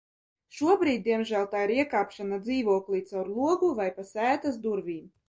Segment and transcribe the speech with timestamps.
[0.59, 5.07] Šobrīd diemžēl tā ir iekāpšana dzīvoklī caur logu vai pa sētas durvīm.